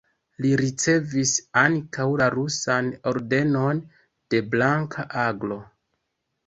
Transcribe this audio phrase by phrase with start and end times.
[0.43, 3.87] Li ricevis ankaŭ la rusan Ordenon
[4.35, 5.63] de Blanka Aglo.